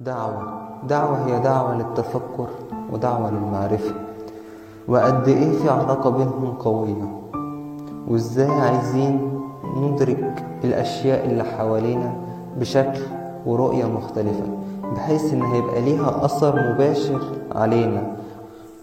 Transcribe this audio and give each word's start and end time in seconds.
دعوة. 0.00 0.60
دعوة 0.88 1.26
هي 1.26 1.40
دعوة 1.40 1.74
للتفكر 1.78 2.48
ودعوة 2.92 3.30
للمعرفة. 3.30 3.94
وقد 4.88 5.28
إيه 5.28 5.52
في 5.52 5.68
علاقة 5.70 6.10
بينهم 6.10 6.52
قوية؟ 6.58 7.20
وإزاي 8.08 8.50
عايزين 8.50 9.40
ندرك 9.76 10.44
الأشياء 10.64 11.26
اللي 11.26 11.44
حوالينا 11.44 12.12
بشكل 12.60 13.00
ورؤية 13.46 13.84
مختلفة 13.84 14.44
بحيث 14.96 15.32
إن 15.32 15.42
هيبقى 15.42 15.80
ليها 15.82 16.24
أثر 16.24 16.72
مباشر 16.72 17.20
علينا. 17.52 18.16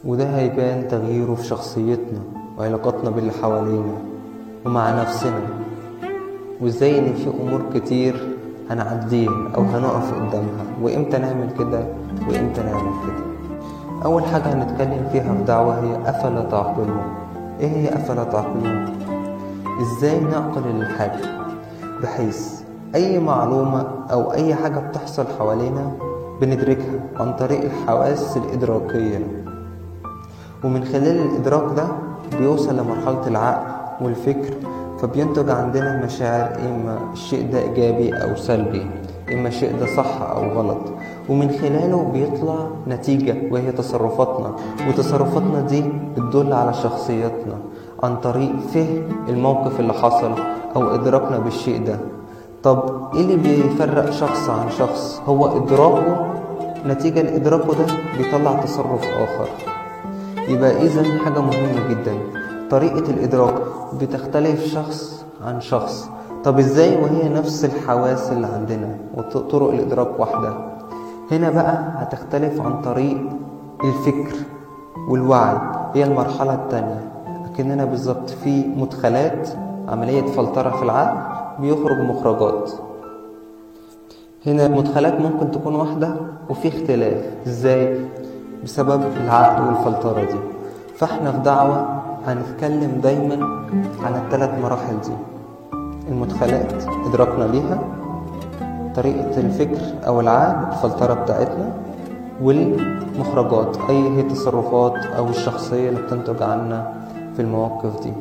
وده 0.06 0.26
هيبان 0.38 0.88
تغييره 0.88 1.36
في 1.36 1.44
شخصيتنا 1.46 2.20
وعلاقاتنا 2.60 3.10
باللي 3.10 3.32
حوالينا 3.32 3.96
ومع 4.66 5.02
نفسنا. 5.02 5.42
وإزاي 6.62 7.00
إن 7.00 7.14
في 7.14 7.30
أمور 7.44 7.62
كتير 7.74 8.37
هنعديها 8.70 9.32
أو 9.56 9.62
هنقف 9.62 10.14
قدامها. 10.14 10.66
وإمتى 10.82 11.18
نعمل 11.18 11.50
كده؟ 11.60 11.80
وإمتى 12.30 12.62
نعمل 12.64 12.92
كده؟ 13.08 13.28
أول 14.06 14.24
حاجة 14.24 14.54
هنتكلم 14.54 15.08
فيها 15.12 15.34
في 15.34 15.44
دعوة 15.44 15.80
هي 15.80 16.10
أفلا 16.10 16.42
تعقلون. 16.42 17.02
إيه 17.60 17.68
هي 17.70 17.90
أفلا 17.96 18.24
تعقلون؟ 18.24 18.86
إزاي 19.82 20.20
نعقل 20.20 20.62
الحاجة؟ 20.82 21.26
بحيث 22.04 22.62
أي 22.96 23.20
معلومة 23.20 23.88
أو 24.12 24.34
أي 24.34 24.56
حاجة 24.56 24.80
بتحصل 24.80 25.26
حوالينا 25.40 25.92
بندركها 26.42 27.00
عن 27.20 27.34
طريق 27.34 27.62
الحواس 27.64 28.38
الإدراكية. 28.38 29.20
ومن 30.64 30.84
خلال 30.84 31.20
الإدراك 31.22 31.76
ده 31.78 31.88
بيوصل 32.38 32.78
لمرحلة 32.78 33.28
العقل 33.28 33.66
والفكر 34.06 34.54
فبينتج 35.02 35.50
عندنا 35.50 36.06
مشاعر 36.06 36.60
إما 36.60 37.00
الشيء 37.14 37.52
ده 37.52 37.60
إيجابي 37.62 38.14
أو 38.14 38.36
سلبي 38.36 38.86
إما 39.34 39.48
الشيء 39.48 39.80
ده 39.80 39.86
صح 39.86 40.22
أو 40.22 40.50
غلط. 40.60 40.78
ومن 41.30 41.50
خلاله 41.62 42.12
بيطلع 42.14 42.68
نتيجة 42.88 43.36
وهي 43.52 43.72
تصرفاتنا. 43.72 44.56
وتصرفاتنا 44.90 45.62
دي 45.62 45.84
بتدل 46.18 46.54
على 46.54 46.74
شخصيتنا 46.74 47.56
عن 48.04 48.16
طريق 48.16 48.52
فهم 48.74 49.04
الموقف 49.30 49.80
اللي 49.80 49.94
حصل 49.94 50.32
أو 50.76 50.96
إدراكنا 50.96 51.40
بالشيء 51.40 51.86
ده. 51.86 52.00
طب 52.64 53.08
إيه 53.16 53.22
اللي 53.22 53.36
بيفرق 53.36 54.10
شخص 54.10 54.50
عن 54.50 54.70
شخص؟ 54.70 55.22
هو 55.26 55.58
إدراكه 55.58 56.34
نتيجة 56.86 57.22
لإدراكه 57.22 57.74
ده 57.74 57.86
بيطلع 58.18 58.54
تصرف 58.54 59.04
آخر. 59.04 59.48
يبقى 60.48 60.82
إذا 60.82 61.04
حاجة 61.26 61.40
مهمة 61.40 61.90
جدا. 61.90 62.18
طريقة 62.72 63.12
الإدراك 63.12 63.54
بتختلف 64.02 64.66
شخص 64.66 65.26
عن 65.46 65.62
شخص. 65.62 66.10
طب 66.44 66.60
إزاي 66.60 66.96
وهي 67.04 67.30
نفس 67.30 67.66
الحواس 67.66 68.32
اللي 68.32 68.48
عندنا 68.48 68.98
وطرق 69.18 69.70
الإدراك 69.70 70.20
واحدة؟ 70.20 70.54
هنا 71.32 71.50
بقى 71.50 71.84
هتختلف 71.96 72.62
عن 72.62 72.82
طريق 72.82 73.18
الفكر 73.84 74.36
والوعي. 75.10 75.58
هي 75.94 76.04
المرحلة 76.04 76.54
التانية. 76.54 77.12
أكننا 77.54 77.86
بالظبط 77.86 78.30
في 78.30 78.68
مدخلات 78.78 79.50
عملية 79.88 80.22
فلترة 80.22 80.70
في 80.70 80.84
العقل 80.84 81.18
بيخرج 81.62 82.00
مخرجات. 82.00 82.72
هنا 84.46 84.66
المدخلات 84.66 85.20
ممكن 85.22 85.52
تكون 85.52 85.76
واحدة 85.76 86.16
وفي 86.50 86.68
اختلاف. 86.68 87.26
إزاي؟ 87.48 88.06
بسبب 88.64 89.02
العقل 89.24 89.64
والفلترة 89.64 90.22
دي. 90.24 90.40
فإحنا 90.96 91.32
في 91.32 91.38
دعوة 91.38 92.02
هنتكلم 92.28 93.00
دايما 93.04 93.36
عن 94.04 94.16
الثلاث 94.16 94.50
مراحل 94.64 95.02
دي. 95.02 95.12
المدخلات 96.10 96.74
إدراكنا 97.06 97.44
ليها 97.44 97.80
طريقة 98.96 99.38
الفكر 99.40 100.08
أو 100.08 100.20
العقل 100.20 100.68
الفلترة 100.72 101.14
بتاعتنا 101.14 101.74
والمخرجات 102.42 103.78
أي 103.90 104.10
هي 104.10 104.20
التصرفات 104.22 105.06
أو 105.06 105.30
الشخصية 105.30 105.90
اللي 105.90 106.02
بتنتج 106.02 106.44
عنا 106.44 106.94
في 107.36 107.42
المواقف 107.42 108.04
دي. 108.04 108.14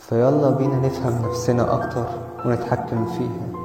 فيلا 0.00 0.50
بينا 0.50 0.76
نفهم 0.86 1.28
نفسنا 1.28 1.74
أكتر 1.74 2.04
ونتحكم 2.44 3.06
فيها. 3.06 3.55